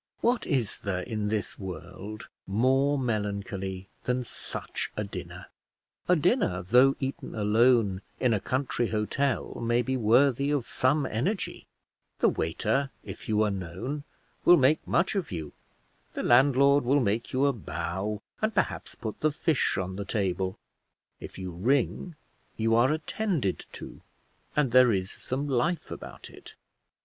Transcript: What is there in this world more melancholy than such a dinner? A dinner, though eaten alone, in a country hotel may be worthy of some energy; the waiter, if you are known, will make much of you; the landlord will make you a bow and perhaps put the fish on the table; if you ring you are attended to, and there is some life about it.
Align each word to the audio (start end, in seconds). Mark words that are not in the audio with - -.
What 0.21 0.47
is 0.47 0.79
there 0.81 1.03
in 1.03 1.27
this 1.27 1.59
world 1.59 2.27
more 2.47 2.97
melancholy 2.97 3.87
than 4.05 4.23
such 4.23 4.91
a 4.97 5.03
dinner? 5.03 5.45
A 6.07 6.15
dinner, 6.15 6.63
though 6.63 6.95
eaten 6.99 7.35
alone, 7.35 8.01
in 8.19 8.33
a 8.33 8.39
country 8.39 8.87
hotel 8.87 9.61
may 9.61 9.83
be 9.83 9.95
worthy 9.97 10.49
of 10.49 10.65
some 10.65 11.05
energy; 11.05 11.67
the 12.17 12.29
waiter, 12.29 12.89
if 13.03 13.29
you 13.29 13.43
are 13.43 13.51
known, 13.51 14.03
will 14.43 14.57
make 14.57 14.87
much 14.87 15.13
of 15.13 15.31
you; 15.31 15.53
the 16.13 16.23
landlord 16.23 16.83
will 16.83 16.99
make 16.99 17.31
you 17.31 17.45
a 17.45 17.53
bow 17.53 18.23
and 18.41 18.55
perhaps 18.55 18.95
put 18.95 19.19
the 19.19 19.31
fish 19.31 19.77
on 19.77 19.97
the 19.97 20.03
table; 20.03 20.57
if 21.19 21.37
you 21.37 21.51
ring 21.51 22.15
you 22.57 22.73
are 22.73 22.91
attended 22.91 23.67
to, 23.73 24.01
and 24.55 24.71
there 24.71 24.91
is 24.91 25.11
some 25.11 25.47
life 25.47 25.91
about 25.91 26.27
it. 26.27 26.55